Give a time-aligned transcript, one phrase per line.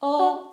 [0.00, 0.47] 哦。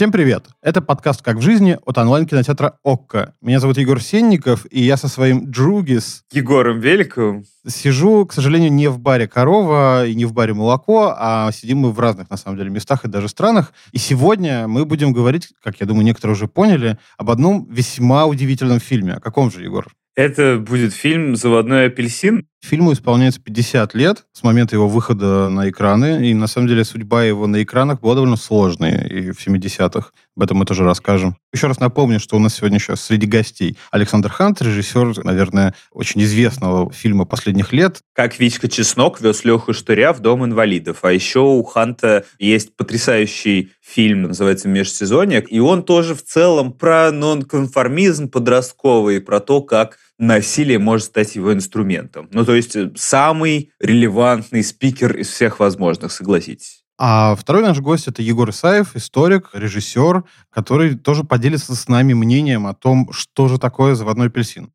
[0.00, 0.46] Всем привет!
[0.62, 3.34] Это подкаст «Как в жизни» от онлайн-кинотеатра «Окко».
[3.42, 6.24] Меня зовут Егор Сенников, и я со своим Джугис...
[6.32, 7.44] Егором Великовым.
[7.68, 11.92] Сижу, к сожалению, не в баре «Корова» и не в баре «Молоко», а сидим мы
[11.92, 13.74] в разных, на самом деле, местах и даже странах.
[13.92, 18.80] И сегодня мы будем говорить, как я думаю, некоторые уже поняли, об одном весьма удивительном
[18.80, 19.12] фильме.
[19.12, 19.86] О каком же, Егор?
[20.16, 22.46] Это будет фильм «Заводной апельсин».
[22.62, 27.24] Фильму исполняется 50 лет с момента его выхода на экраны, и на самом деле судьба
[27.24, 30.10] его на экранах была довольно сложной и в 70-х.
[30.36, 31.36] Об этом мы тоже расскажем.
[31.52, 36.22] Еще раз напомню, что у нас сегодня сейчас среди гостей Александр Хант, режиссер, наверное, очень
[36.22, 38.00] известного фильма последних лет.
[38.14, 40.98] Как Витька Чеснок вез Леху Штыря в Дом инвалидов.
[41.02, 47.10] А еще у Ханта есть потрясающий фильм, называется «Межсезонье», и он тоже в целом про
[47.10, 52.28] нонконформизм подростковый, про то, как насилие может стать его инструментом.
[52.32, 56.84] Ну, то есть э, самый релевантный спикер из всех возможных, согласитесь.
[56.98, 62.66] А второй наш гость это Егор Исаев, историк, режиссер, который тоже поделится с нами мнением
[62.66, 64.70] о том, что же такое заводной апельсин.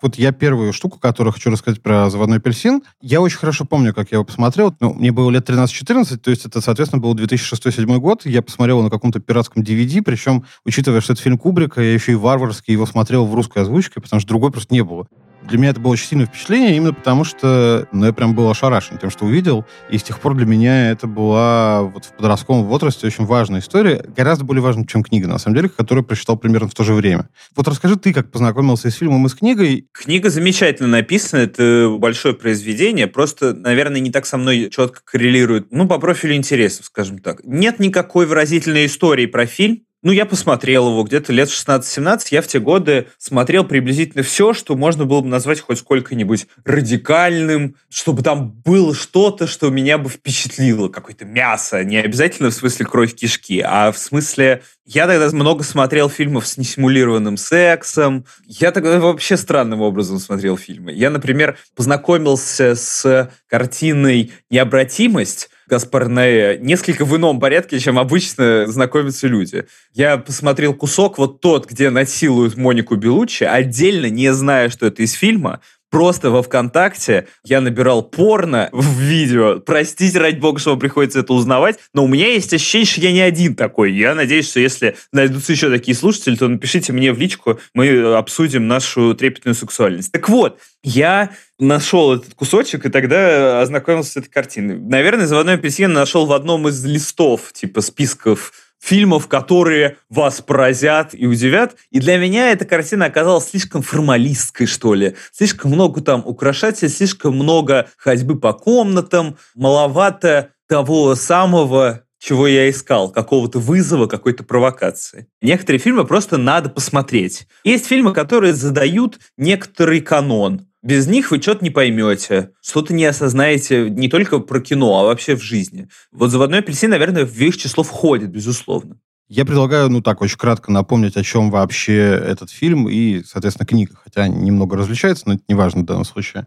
[0.00, 4.12] Вот я первую штуку, которую хочу рассказать про «Заводной апельсин», я очень хорошо помню, как
[4.12, 4.74] я его посмотрел.
[4.80, 8.24] Ну, мне было лет 13-14, то есть это, соответственно, был 2006-2007 год.
[8.24, 12.14] Я посмотрел на каком-то пиратском DVD, причем, учитывая, что это фильм Кубрика, я еще и
[12.14, 15.08] варварски его смотрел в русской озвучке, потому что другой просто не было.
[15.48, 18.98] Для меня это было очень сильное впечатление, именно потому что ну, я прям был ошарашен
[18.98, 19.64] тем, что увидел.
[19.88, 24.04] И с тех пор для меня это была вот в подростковом возрасте очень важная история,
[24.14, 27.30] гораздо более важная, чем книга, на самом деле, которую прочитал примерно в то же время.
[27.56, 29.88] Вот расскажи ты, как познакомился с фильмом и с книгой.
[29.92, 35.88] Книга замечательно написана, это большое произведение, просто, наверное, не так со мной четко коррелирует, ну,
[35.88, 37.40] по профилю интересов, скажем так.
[37.44, 42.28] Нет никакой выразительной истории про фильм, ну, я посмотрел его где-то лет 16-17.
[42.30, 47.74] Я в те годы смотрел приблизительно все, что можно было бы назвать хоть сколько-нибудь радикальным,
[47.88, 50.88] чтобы там было что-то, что меня бы впечатлило.
[50.88, 51.82] Какое-то мясо.
[51.82, 54.62] Не обязательно в смысле кровь кишки, а в смысле...
[54.90, 58.24] Я тогда много смотрел фильмов с несимулированным сексом.
[58.46, 60.92] Я тогда вообще странным образом смотрел фильмы.
[60.92, 69.66] Я, например, познакомился с картиной «Необратимость», Гаспарне несколько в ином порядке, чем обычно знакомятся люди.
[69.92, 75.12] Я посмотрел кусок, вот тот, где насилуют Монику Белуччи, отдельно, не зная, что это из
[75.12, 79.60] фильма, просто во ВКонтакте я набирал порно в видео.
[79.60, 83.12] Простите, ради бога, что вам приходится это узнавать, но у меня есть ощущение, что я
[83.12, 83.92] не один такой.
[83.92, 88.68] Я надеюсь, что если найдутся еще такие слушатели, то напишите мне в личку, мы обсудим
[88.68, 90.12] нашу трепетную сексуальность.
[90.12, 94.78] Так вот, я нашел этот кусочек и тогда ознакомился с этой картиной.
[94.78, 101.26] Наверное, «Заводной апельсин» нашел в одном из листов, типа списков фильмов, которые вас поразят и
[101.26, 101.76] удивят.
[101.90, 105.16] И для меня эта картина оказалась слишком формалистской, что ли.
[105.32, 113.10] Слишком много там украшателей, слишком много ходьбы по комнатам, маловато того самого, чего я искал,
[113.10, 115.28] какого-то вызова, какой-то провокации.
[115.40, 117.46] Некоторые фильмы просто надо посмотреть.
[117.64, 120.67] Есть фильмы, которые задают некоторый канон.
[120.82, 125.34] Без них вы что-то не поймете, что-то не осознаете не только про кино, а вообще
[125.34, 125.88] в жизни.
[126.12, 128.96] Вот «Заводной апельсин», наверное, в их число входит, безусловно.
[129.28, 133.94] Я предлагаю, ну так, очень кратко напомнить, о чем вообще этот фильм и, соответственно, книга.
[134.02, 136.46] Хотя немного различается, но это не важно в данном случае.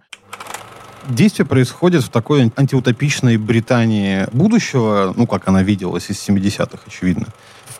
[1.10, 7.28] Действие происходит в такой антиутопичной Британии будущего, ну, как она виделась из 70-х, очевидно,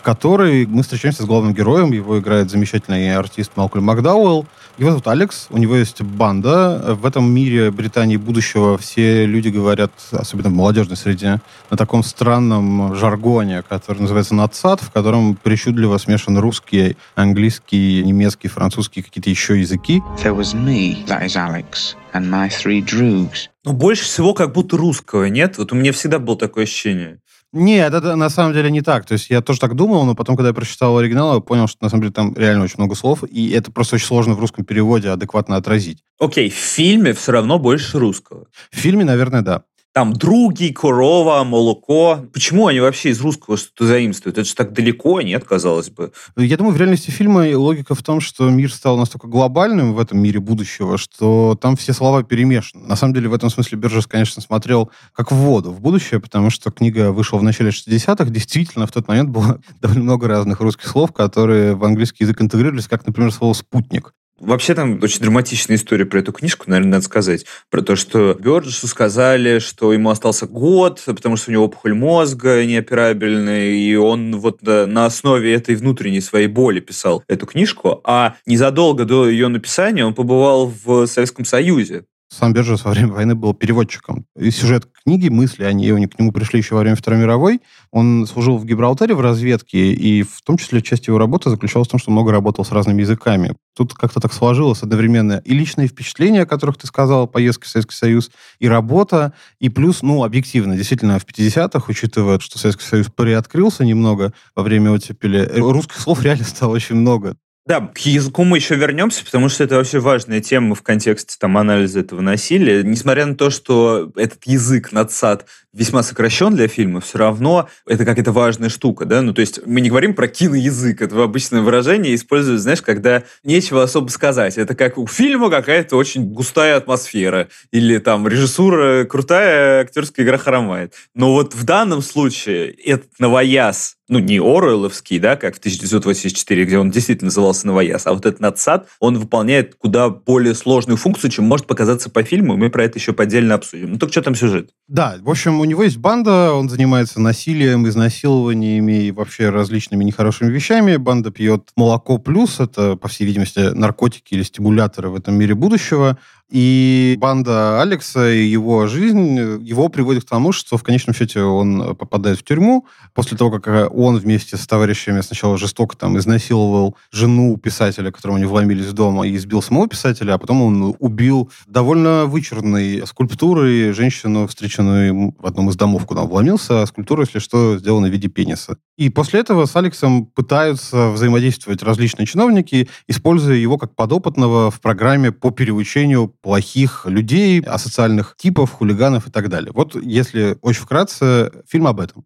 [0.02, 4.48] в которой мы встречаемся с главным героем, его играет замечательный артист Малкольм Макдауэлл,
[4.80, 6.96] его зовут Алекс, у него есть банда.
[7.00, 11.40] В этом мире Британии будущего все люди говорят, особенно в молодежной среде,
[11.70, 19.04] на таком странном жаргоне, который называется «надсад», в котором причудливо смешан русский, английский, немецкий, французский,
[19.04, 20.02] какие-то еще языки.
[20.24, 23.50] There was me, that is Alex, and my three droogs.
[23.64, 25.60] Но больше всего как будто русского, нет?
[25.60, 27.20] Вот у меня всегда было такое ощущение.
[27.54, 29.06] Нет, это на самом деле не так.
[29.06, 31.84] То есть я тоже так думал, но потом, когда я прочитал оригинал, я понял, что
[31.84, 34.64] на самом деле там реально очень много слов, и это просто очень сложно в русском
[34.64, 36.04] переводе адекватно отразить.
[36.18, 38.46] Окей, в фильме все равно больше русского.
[38.72, 42.20] В фильме, наверное, да там други, корова, молоко.
[42.34, 44.38] Почему они вообще из русского что-то заимствуют?
[44.38, 46.14] Это же так далеко, нет, казалось бы.
[46.38, 50.20] Я думаю, в реальности фильма логика в том, что мир стал настолько глобальным в этом
[50.20, 52.88] мире будущего, что там все слова перемешаны.
[52.88, 56.50] На самом деле, в этом смысле Бержес, конечно, смотрел как в воду в будущее, потому
[56.50, 58.26] что книга вышла в начале 60-х.
[58.26, 62.88] Действительно, в тот момент было довольно много разных русских слов, которые в английский язык интегрировались,
[62.88, 64.14] как, например, слово «спутник».
[64.42, 67.46] Вообще там очень драматичная история про эту книжку, наверное, надо сказать.
[67.70, 72.66] Про то, что Бёрджесу сказали, что ему остался год, потому что у него опухоль мозга
[72.66, 78.02] неоперабельная, и он вот на основе этой внутренней своей боли писал эту книжку.
[78.04, 82.06] А незадолго до ее написания он побывал в Советском Союзе.
[82.34, 84.26] Сам Бержес во время войны был переводчиком.
[84.40, 87.60] И сюжет книги, мысли, они, они к нему пришли еще во время Второй мировой.
[87.92, 91.92] Он служил в Гибралтаре в разведке, и в том числе часть его работы заключалась в
[91.92, 93.56] том, что много работал с разными языками.
[93.76, 97.96] Тут как-то так сложилось одновременно и личные впечатления, о которых ты сказал, поездка в Советский
[97.96, 103.84] Союз, и работа, и плюс, ну, объективно, действительно, в 50-х, учитывая, что Советский Союз приоткрылся
[103.84, 107.36] немного во время оттепели, русских слов реально стало очень много.
[107.68, 111.58] Да, к языку мы еще вернемся, потому что это вообще важная тема в контексте там,
[111.58, 112.82] анализа этого насилия.
[112.84, 118.32] Несмотря на то, что этот язык, надсад, весьма сокращен для фильма, все равно это какая-то
[118.32, 119.22] важная штука, да?
[119.22, 123.84] Ну, то есть мы не говорим про киноязык, это обычное выражение используют, знаешь, когда нечего
[123.84, 124.58] особо сказать.
[124.58, 130.94] Это как у фильма какая-то очень густая атмосфера, или там режиссура крутая, актерская игра хромает.
[131.16, 136.78] Но вот в данном случае этот новояз, ну, не Оруэлловский, да, как в 1984, где
[136.78, 141.46] он действительно назывался «Новояз», а вот этот надсад, он выполняет куда более сложную функцию, чем
[141.46, 143.94] может показаться по фильму, мы про это еще поддельно обсудим.
[143.94, 144.72] Ну, так что там сюжет?
[144.90, 150.50] Да, в общем, у него есть банда, он занимается насилием, изнасилованиями и вообще различными нехорошими
[150.50, 150.96] вещами.
[150.96, 156.18] Банда пьет молоко плюс, это, по всей видимости, наркотики или стимуляторы в этом мире будущего.
[156.52, 161.96] И банда Алекса и его жизнь его приводит к тому, что в конечном счете он
[161.96, 167.56] попадает в тюрьму после того, как он вместе с товарищами сначала жестоко там изнасиловал жену
[167.56, 172.26] писателя, которому они вломились в дом, и избил самого писателя, а потом он убил довольно
[172.26, 177.78] вычурной скульптурой женщину, встреченную в одном из домов, куда он вломился, а скульптура, если что,
[177.78, 178.76] сделана в виде пениса.
[178.98, 185.32] И после этого с Алексом пытаются взаимодействовать различные чиновники, используя его как подопытного в программе
[185.32, 189.72] по переучению плохих людей, асоциальных типов, хулиганов и так далее.
[189.74, 192.26] Вот если очень вкратце, фильм об этом.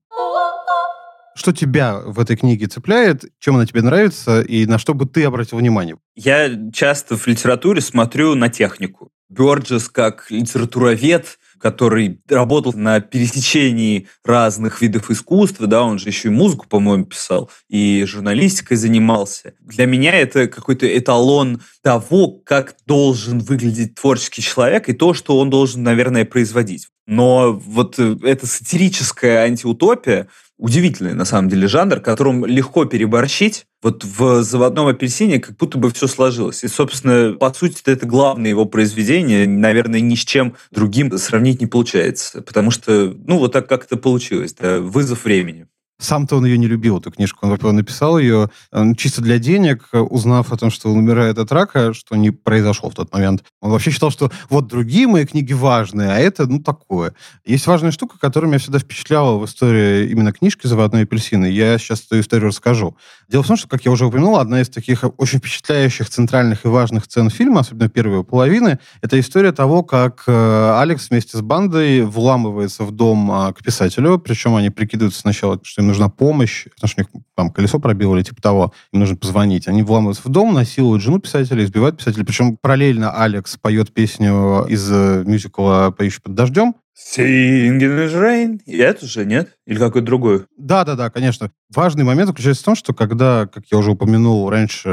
[1.36, 5.26] Что тебя в этой книге цепляет, чем она тебе нравится и на что бы ты
[5.26, 5.98] обратил внимание?
[6.16, 9.12] Я часто в литературе смотрю на технику.
[9.28, 16.32] Бёрджес как литературовед который работал на пересечении разных видов искусства, да, он же еще и
[16.32, 19.54] музыку, по-моему, писал, и журналистикой занимался.
[19.60, 25.50] Для меня это какой-то эталон того, как должен выглядеть творческий человек и то, что он
[25.50, 26.88] должен, наверное, производить.
[27.08, 33.68] Но вот э, эта сатирическая антиутопия, удивительный, на самом деле, жанр, которым легко переборщить.
[33.82, 36.64] Вот в «Заводном апельсине» как будто бы все сложилось.
[36.64, 39.48] И, собственно, по сути, это главное его произведение.
[39.48, 42.42] Наверное, ни с чем другим сравнить не получается.
[42.42, 44.54] Потому что, ну, вот так как это получилось.
[44.54, 45.68] Да, вызов времени.
[45.98, 47.48] Сам-то он ее не любил, эту книжку.
[47.48, 48.50] Он, написал ее
[48.98, 52.96] чисто для денег, узнав о том, что он умирает от рака, что не произошло в
[52.96, 53.44] тот момент.
[53.62, 57.14] Он вообще считал, что вот другие мои книги важные, а это, ну, такое.
[57.46, 61.46] Есть важная штука, которая меня всегда впечатляла в истории именно книжки «Заводной апельсины».
[61.46, 62.98] Я сейчас эту историю расскажу.
[63.30, 66.68] Дело в том, что, как я уже упомянул, одна из таких очень впечатляющих центральных и
[66.68, 72.02] важных сцен фильма, особенно первой половины, это история того, как э, Алекс вместе с бандой
[72.02, 76.90] вламывается в дом э, к писателю, причем они прикидываются сначала, что им нужна помощь, потому
[76.90, 79.68] что у них там колесо пробило или типа того, им нужно позвонить.
[79.68, 82.26] Они вламываются в дом, насилуют жену писателя, избивают писателя.
[82.26, 88.62] Причем параллельно Алекс поет песню из э, мюзикла «Поющий под дождем», Singing in the rain.
[88.66, 89.50] И это же, нет?
[89.68, 90.46] Или какой-то другой?
[90.58, 91.52] Да-да-да, конечно.
[91.74, 94.90] Важный момент заключается в том, что когда, как я уже упомянул раньше,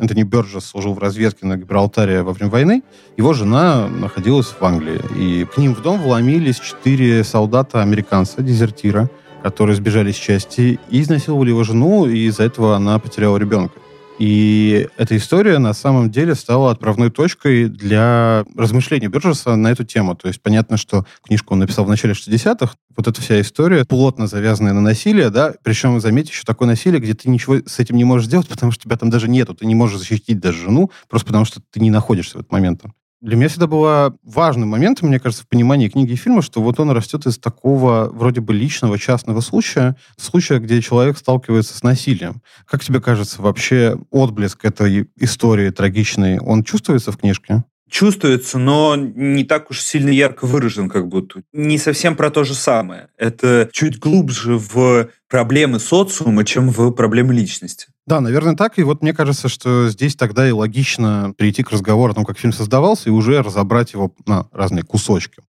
[0.00, 2.82] Энтони Бёрджес служил в разведке на Гибралтаре во время войны,
[3.16, 5.00] его жена находилась в Англии.
[5.16, 9.08] И к ним в дом вломились четыре солдата-американца, дезертира,
[9.44, 13.78] которые сбежали с части и изнасиловали его жену, и из-за этого она потеряла ребенка.
[14.18, 20.16] И эта история на самом деле стала отправной точкой для размышлений Бержеса на эту тему.
[20.16, 22.74] То есть понятно, что книжку он написал в начале 60-х.
[22.96, 27.12] Вот эта вся история, плотно завязанная на насилие, да, причем, заметьте, еще такое насилие, где
[27.12, 29.74] ты ничего с этим не можешь сделать, потому что тебя там даже нету, ты не
[29.74, 32.94] можешь защитить даже жену, просто потому что ты не находишься в этот момент там.
[33.24, 36.78] Для меня всегда было важным моментом, мне кажется, в понимании книги и фильма, что вот
[36.78, 42.42] он растет из такого вроде бы личного, частного случая, случая, где человек сталкивается с насилием.
[42.66, 47.64] Как тебе кажется, вообще отблеск этой истории трагичной, он чувствуется в книжке?
[47.94, 51.42] Чувствуется, но не так уж сильно ярко выражен, как будто.
[51.52, 53.06] Не совсем про то же самое.
[53.16, 57.86] Это чуть глубже в проблемы социума, чем в проблемы личности.
[58.06, 58.80] Да, наверное, так.
[58.80, 62.36] И вот мне кажется, что здесь тогда и логично перейти к разговору о том, как
[62.36, 65.40] фильм создавался, и уже разобрать его на разные кусочки.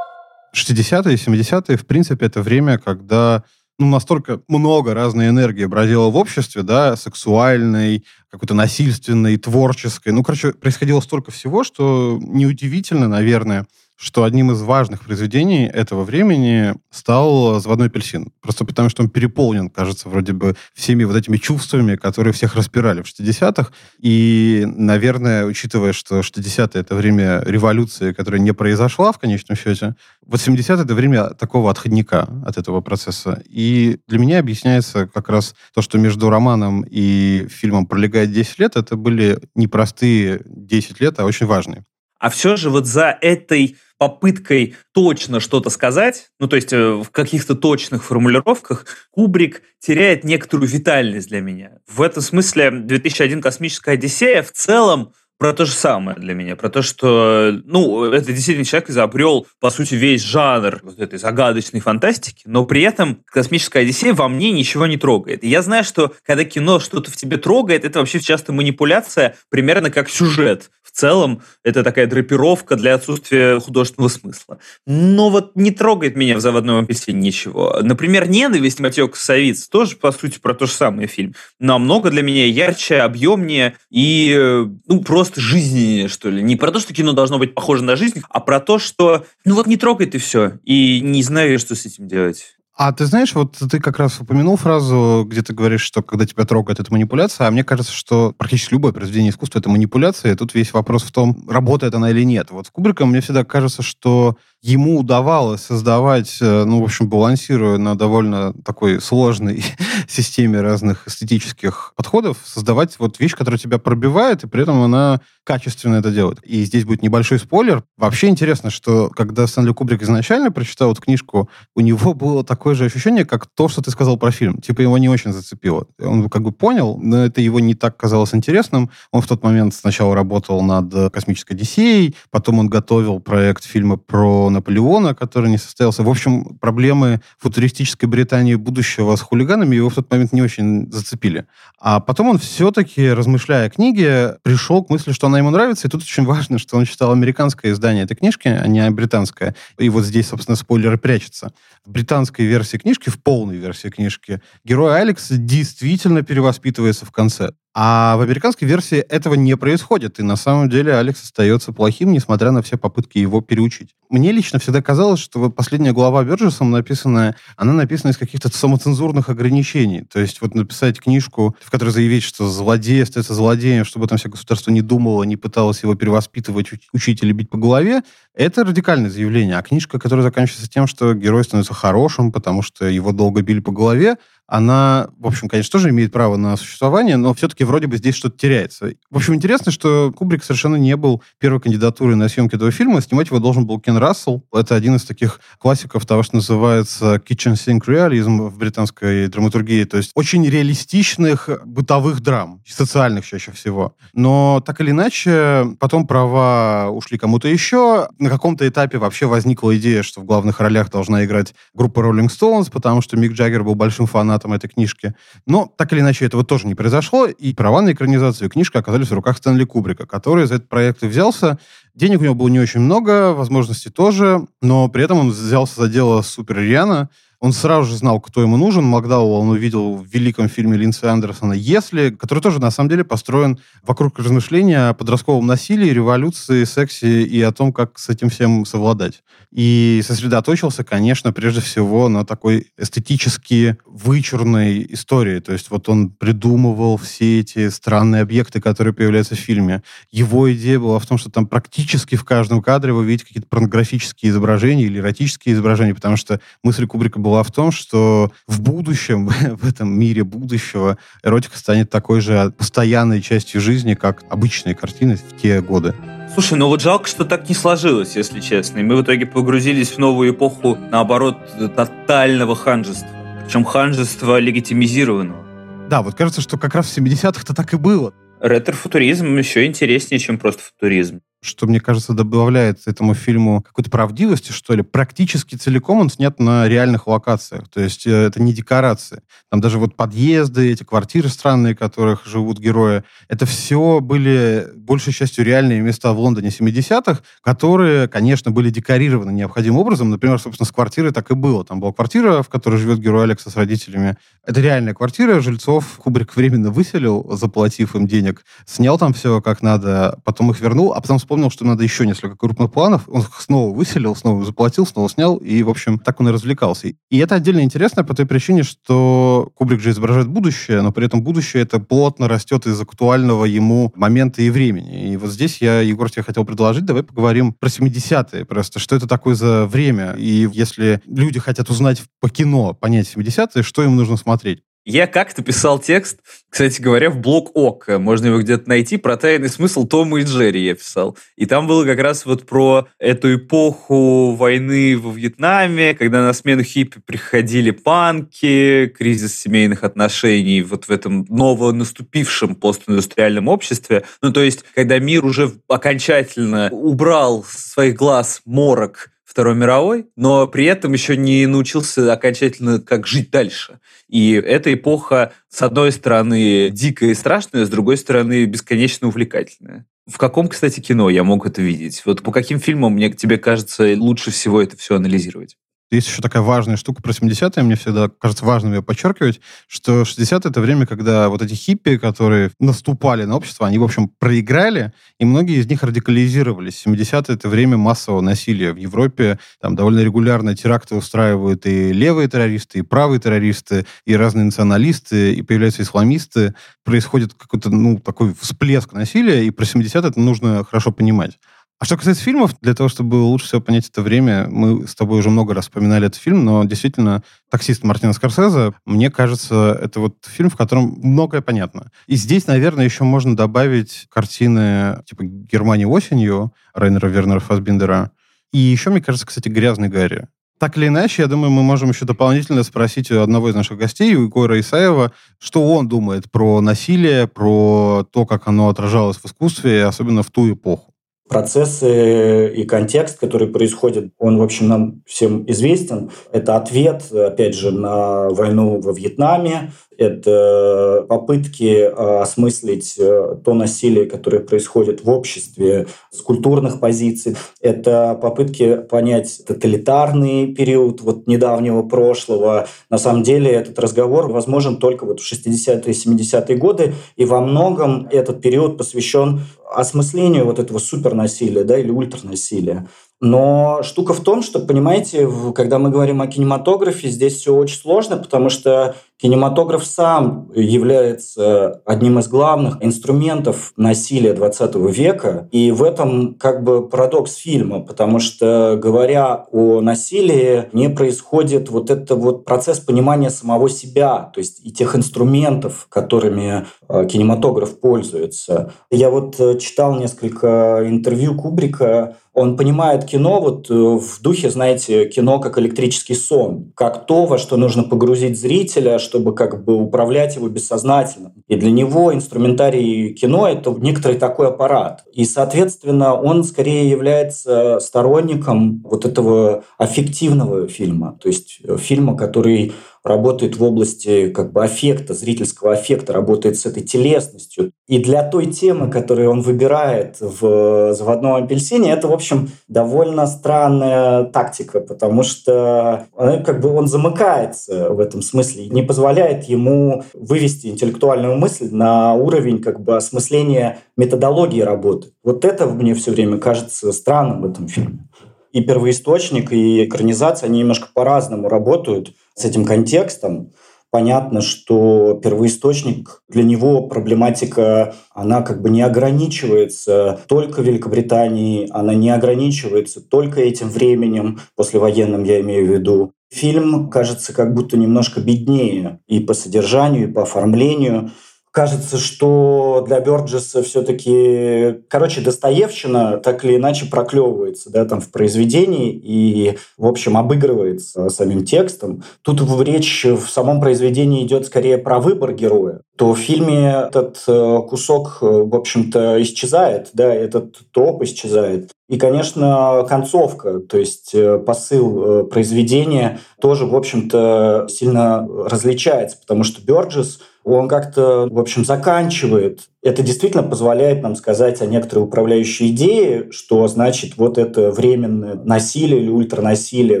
[0.54, 3.42] 60-е и 70-е, в принципе, это время, когда
[3.78, 10.12] ну, настолько много разной энергии бродило в обществе, да, сексуальной, какой-то насильственной, творческой.
[10.12, 13.66] Ну, короче, происходило столько всего, что неудивительно, наверное,
[13.98, 18.30] что одним из важных произведений этого времени стал «Заводной апельсин».
[18.40, 23.02] Просто потому, что он переполнен, кажется, вроде бы всеми вот этими чувствами, которые всех распирали
[23.02, 23.72] в 60-х.
[23.98, 29.96] И, наверное, учитывая, что 60-е— это время революции, которая не произошла в конечном счете,
[30.28, 33.42] 80-е— это время такого отходника от этого процесса.
[33.48, 38.76] И для меня объясняется как раз то, что между романом и фильмом пролегает 10 лет,
[38.76, 41.84] это были непростые 10 лет, а очень важные.
[42.20, 47.10] А все же вот за этой попыткой точно что-то сказать, ну то есть э, в
[47.10, 51.78] каких-то точных формулировках, Кубрик теряет некоторую витальность для меня.
[51.86, 56.68] В этом смысле 2001 «Космическая Одиссея» в целом про то же самое для меня, про
[56.68, 62.42] то, что, ну, это действительно человек изобрел, по сути, весь жанр вот этой загадочной фантастики,
[62.46, 65.44] но при этом «Космическая Одиссея» во мне ничего не трогает.
[65.44, 69.90] И я знаю, что когда кино что-то в тебе трогает, это вообще часто манипуляция, примерно
[69.90, 74.58] как сюжет целом это такая драпировка для отсутствия художественного смысла.
[74.86, 77.78] Но вот не трогает меня в «Заводном апельсине» ничего.
[77.82, 81.34] Например, «Ненависть» Матео Косовиц тоже, по сути, про то же самое фильм.
[81.60, 86.42] Намного для меня ярче, объемнее и э, ну, просто жизненнее, что ли.
[86.42, 89.54] Не про то, что кино должно быть похоже на жизнь, а про то, что ну
[89.54, 90.58] вот не трогает и все.
[90.64, 92.58] И не знаю, что с этим делать.
[92.80, 96.44] А ты знаешь, вот ты как раз упомянул фразу, где ты говоришь, что когда тебя
[96.44, 100.54] трогает, это манипуляция, а мне кажется, что практически любое произведение искусства— это манипуляция, и тут
[100.54, 102.52] весь вопрос в том, работает она или нет.
[102.52, 107.78] Вот в Кубрика мне всегда кажется, что ему удавалось создавать, э, ну, в общем, балансируя
[107.78, 109.64] на довольно такой сложной
[110.08, 115.96] системе разных эстетических подходов, создавать вот вещь, которая тебя пробивает, и при этом она качественно
[115.96, 116.40] это делает.
[116.42, 117.82] И здесь будет небольшой спойлер.
[117.96, 122.84] Вообще интересно, что когда Стэнли Кубрик изначально прочитал эту книжку, у него было такое же
[122.84, 124.60] ощущение, как то, что ты сказал про фильм.
[124.60, 125.86] Типа его не очень зацепило.
[125.98, 128.90] Он как бы понял, но это его не так казалось интересным.
[129.10, 134.47] Он в тот момент сначала работал над «Космической Одиссеей», потом он готовил проект фильма про
[134.50, 136.02] Наполеона, который не состоялся.
[136.02, 141.46] В общем, проблемы футуристической Британии будущего с хулиганами его в тот момент не очень зацепили.
[141.78, 145.88] А потом он все-таки, размышляя о книге, пришел к мысли, что она ему нравится.
[145.88, 149.54] И тут очень важно, что он читал американское издание этой книжки, а не британское.
[149.78, 151.52] И вот здесь, собственно, спойлеры прячутся.
[151.84, 157.52] В британской версии книжки, в полной версии книжки, герой Алекс действительно перевоспитывается в конце.
[157.80, 162.50] А в американской версии этого не происходит, и на самом деле Алекс остается плохим, несмотря
[162.50, 163.94] на все попытки его переучить.
[164.10, 170.02] Мне лично всегда казалось, что последняя глава Бёрджесом написанная, она написана из каких-то самоцензурных ограничений.
[170.02, 174.28] То есть вот написать книжку, в которой заявить, что злодей остается злодеем, чтобы там все
[174.28, 178.02] государство не думало, не пыталось его перевоспитывать, учить или бить по голове,
[178.38, 179.58] это радикальное заявление.
[179.58, 183.72] А книжка, которая заканчивается тем, что герой становится хорошим, потому что его долго били по
[183.72, 184.16] голове,
[184.48, 188.38] она, в общем, конечно, тоже имеет право на существование, но все-таки вроде бы здесь что-то
[188.38, 188.92] теряется.
[189.10, 193.02] В общем, интересно, что Кубрик совершенно не был первой кандидатурой на съемки этого фильма.
[193.02, 194.42] Снимать его должен был Кен Рассел.
[194.50, 199.84] Это один из таких классиков того, что называется kitchen sink realism в британской драматургии.
[199.84, 203.96] То есть очень реалистичных бытовых драм, социальных чаще всего.
[204.14, 208.08] Но так или иначе, потом права ушли кому-то еще.
[208.28, 212.70] На каком-то этапе вообще возникла идея, что в главных ролях должна играть группа Rolling Stones,
[212.70, 215.14] потому что Мик Джаггер был большим фанатом этой книжки.
[215.46, 219.14] Но так или иначе этого тоже не произошло, и права на экранизацию книжки оказались в
[219.14, 221.58] руках Стэнли Кубрика, который за этот проект и взялся.
[221.94, 225.88] Денег у него было не очень много, возможностей тоже, но при этом он взялся за
[225.88, 227.08] дело супер рьяно,
[227.40, 228.84] он сразу же знал, кто ему нужен.
[228.84, 233.60] Макдауэлл он увидел в великом фильме Линдса Андерсона «Если», который тоже, на самом деле, построен
[233.82, 239.22] вокруг размышления о подростковом насилии, революции, сексе и о том, как с этим всем совладать.
[239.52, 245.38] И сосредоточился, конечно, прежде всего на такой эстетически вычурной истории.
[245.38, 249.82] То есть вот он придумывал все эти странные объекты, которые появляются в фильме.
[250.10, 254.30] Его идея была в том, что там практически в каждом кадре вы видите какие-то порнографические
[254.30, 259.28] изображения или эротические изображения, потому что мысль Кубрика была была в том, что в будущем,
[259.60, 265.36] в этом мире будущего, эротика станет такой же постоянной частью жизни, как обычные картины в
[265.40, 265.94] те годы.
[266.32, 268.78] Слушай, ну вот жалко, что так не сложилось, если честно.
[268.78, 271.36] И мы в итоге погрузились в новую эпоху, наоборот,
[271.76, 273.08] тотального ханжества.
[273.44, 275.44] Причем ханжества легитимизированного.
[275.90, 278.14] Да, вот кажется, что как раз в 70-х-то так и было.
[278.40, 281.20] Ретро-футуризм еще интереснее, чем просто футуризм.
[281.40, 284.82] Что, мне кажется, добавляет этому фильму какой-то правдивости, что ли.
[284.82, 287.68] Практически целиком он снят на реальных локациях.
[287.68, 289.22] То есть э, это не декорации.
[289.50, 295.12] Там даже вот подъезды, эти квартиры странные, в которых живут герои, это все были большей
[295.12, 300.10] частью реальные места в Лондоне 70-х, которые, конечно, были декорированы необходимым образом.
[300.10, 301.64] Например, собственно, с квартирой так и было.
[301.64, 304.16] Там была квартира, в которой живет герой Алекса с родителями.
[304.44, 310.18] Это реальная квартира, жильцов Кубрик временно выселил, заплатив им денег, снял там все как надо,
[310.24, 313.02] потом их вернул, а потом вспомнил, что надо еще несколько крупных планов.
[313.06, 316.88] Он их снова выселил, снова заплатил, снова снял, и, в общем, так он и развлекался.
[316.88, 321.22] И это отдельно интересно по той причине, что Кубрик же изображает будущее, но при этом
[321.22, 325.12] будущее это плотно растет из актуального ему момента и времени.
[325.12, 329.06] И вот здесь я, Егор, тебе хотел предложить, давай поговорим про 70-е просто, что это
[329.06, 330.12] такое за время.
[330.12, 334.62] И если люди хотят узнать по кино, понять 70-е, что им нужно смотреть?
[334.90, 337.98] Я как-то писал текст, кстати говоря, в блог ОК.
[337.98, 338.96] Можно его где-то найти.
[338.96, 341.14] Про тайный смысл Тома и Джерри я писал.
[341.36, 346.62] И там было как раз вот про эту эпоху войны во Вьетнаме, когда на смену
[346.62, 354.04] хиппи приходили панки, кризис семейных отношений вот в этом новонаступившем постиндустриальном обществе.
[354.22, 360.46] Ну, то есть, когда мир уже окончательно убрал с своих глаз морок Второй мировой, но
[360.46, 363.78] при этом еще не научился окончательно, как жить дальше.
[364.08, 369.84] И эта эпоха, с одной стороны, дикая и страшная, с другой стороны, бесконечно увлекательная.
[370.06, 372.00] В каком, кстати, кино я мог это видеть?
[372.06, 375.58] Вот по каким фильмам, мне тебе кажется, лучше всего это все анализировать?
[375.90, 380.40] Есть еще такая важная штука про 70-е, мне всегда кажется важным ее подчеркивать, что 60-е—
[380.50, 385.24] это время, когда вот эти хиппи, которые наступали на общество, они, в общем, проиграли, и
[385.24, 386.84] многие из них радикализировались.
[386.86, 389.38] 70-е— это время массового насилия в Европе.
[389.62, 395.40] Там довольно регулярно теракты устраивают и левые террористы, и правые террористы, и разные националисты, и
[395.40, 396.54] появляются исламисты.
[396.84, 401.38] Происходит какой-то, ну, такой всплеск насилия, и про 70-е это нужно хорошо понимать.
[401.80, 405.20] А что касается фильмов, для того, чтобы лучше всего понять это время, мы с тобой
[405.20, 410.16] уже много раз вспоминали этот фильм, но действительно «Таксист» Мартина Скорсезе, мне кажется, это вот
[410.26, 411.92] фильм, в котором многое понятно.
[412.08, 418.10] И здесь, наверное, еще можно добавить картины типа «Германия осенью» Райнера Вернера Фасбиндера.
[418.52, 420.26] И еще, мне кажется, кстати, «Грязный Гарри».
[420.58, 424.16] Так или иначе, я думаю, мы можем еще дополнительно спросить у одного из наших гостей,
[424.16, 429.84] у Егора Исаева, что он думает про насилие, про то, как оно отражалось в искусстве,
[429.84, 430.92] особенно в ту эпоху
[431.28, 436.10] процессы и контекст, который происходит, он, в общем, нам всем известен.
[436.32, 444.06] Это ответ, опять же, на войну во Вьетнаме, это попытки а, осмыслить э, то насилие,
[444.06, 447.36] которое происходит в обществе с культурных позиций.
[447.60, 452.68] Это попытки понять тоталитарный период вот недавнего прошлого.
[452.88, 457.40] На самом деле этот разговор возможен только вот в 60-е и 70-е годы, и во
[457.40, 462.88] многом этот период посвящен осмыслению вот этого супернасилия да, или ультранасилия.
[463.20, 468.16] Но штука в том, что, понимаете, когда мы говорим о кинематографе, здесь все очень сложно,
[468.16, 475.48] потому что кинематограф сам является одним из главных инструментов насилия 20 века.
[475.50, 481.90] И в этом как бы парадокс фильма, потому что, говоря о насилии, не происходит вот
[481.90, 488.72] это вот процесс понимания самого себя, то есть и тех инструментов, которыми э, кинематограф пользуется.
[488.90, 495.06] Я вот э, читал несколько интервью Кубрика он понимает кино вот э, в духе, знаете,
[495.06, 500.36] кино как электрический сон, как то, во что нужно погрузить зрителя, чтобы как бы управлять
[500.36, 501.32] его бессознательно.
[501.46, 505.04] И для него инструментарий кино— это некоторый такой аппарат.
[505.14, 512.72] И, соответственно, он скорее является сторонником вот этого аффективного фильма, то есть э, фильма, который
[513.08, 517.72] работает в области как бы аффекта, зрительского аффекта, работает с этой телесностью.
[517.88, 524.24] И для той темы, которую он выбирает в «Заводном апельсине», это, в общем, довольно странная
[524.24, 530.68] тактика, потому что э, как бы он замыкается в этом смысле, не позволяет ему вывести
[530.68, 535.08] интеллектуальную мысль на уровень как бы осмысления методологии работы.
[535.24, 538.08] Вот это мне все время кажется странным в этом фильме
[538.52, 543.52] и первоисточник, и экранизация, они немножко по-разному работают с этим контекстом.
[543.90, 552.10] Понятно, что первоисточник, для него проблематика, она как бы не ограничивается только Великобританией, она не
[552.10, 556.12] ограничивается только этим временем, послевоенным я имею в виду.
[556.30, 561.10] Фильм кажется как будто немножко беднее и по содержанию, и по оформлению.
[561.58, 568.92] Кажется, что для Бёрджеса все-таки, короче, Достоевщина так или иначе проклевывается да, там, в произведении
[568.92, 572.04] и, в общем, обыгрывается самим текстом.
[572.22, 575.80] Тут речь в самом произведении идет скорее про выбор героя.
[575.96, 581.72] То в фильме этот э, кусок, э, в общем-то, исчезает, да, этот троп исчезает.
[581.88, 589.60] И, конечно, концовка, то есть э, посыл произведения тоже, в общем-то, сильно различается, потому что
[589.60, 590.20] Бёрджес–
[590.52, 592.60] он как-то, в общем, заканчивает.
[592.82, 599.02] Это действительно позволяет нам сказать о некоторой управляющей идее, что значит вот это временное насилие
[599.02, 600.00] или ультранасилие,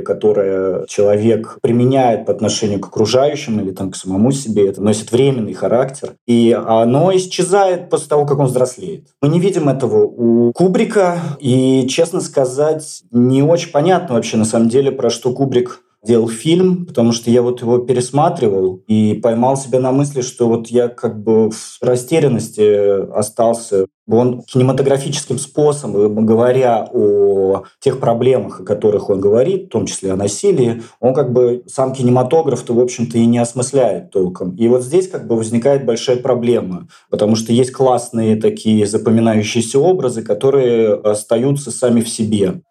[0.00, 5.54] которое человек применяет по отношению к окружающим или там, к самому себе, это носит временный
[5.54, 6.14] характер.
[6.26, 9.08] И оно исчезает после того, как он взрослеет.
[9.20, 14.68] Мы не видим этого у Кубрика, и, честно сказать, не очень понятно вообще на самом
[14.68, 19.80] деле, про что Кубрик делал фильм, потому что я вот его пересматривал и поймал себя
[19.80, 23.86] на мысли, что вот я как бы в растерянности остался.
[24.10, 30.16] Он кинематографическим способом, говоря о тех проблемах, о которых он говорит, в том числе о
[30.16, 34.56] насилии, он как бы сам кинематограф-то, в общем-то, и не осмысляет толком.
[34.56, 40.22] И вот здесь как бы возникает большая проблема, потому что есть классные такие запоминающиеся образы,
[40.22, 42.62] которые остаются сами в себе.